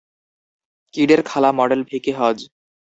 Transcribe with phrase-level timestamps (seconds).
[0.93, 2.37] কিডের খালা model Vicky হজ।